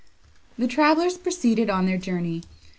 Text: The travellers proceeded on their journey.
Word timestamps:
The 0.57 0.67
travellers 0.67 1.15
proceeded 1.15 1.69
on 1.69 1.85
their 1.85 1.99
journey. 1.99 2.41